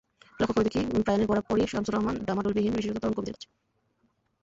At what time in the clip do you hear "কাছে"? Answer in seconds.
3.35-3.47